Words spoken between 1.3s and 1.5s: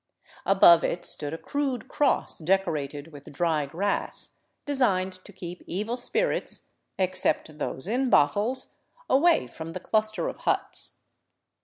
a